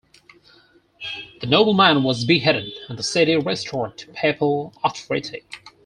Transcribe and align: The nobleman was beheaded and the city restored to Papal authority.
The 1.41 1.45
nobleman 1.45 2.01
was 2.01 2.25
beheaded 2.25 2.73
and 2.89 2.97
the 2.97 3.03
city 3.03 3.35
restored 3.35 3.99
to 3.99 4.07
Papal 4.13 4.73
authority. 4.83 5.43